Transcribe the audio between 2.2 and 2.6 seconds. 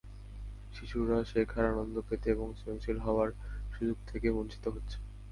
এবং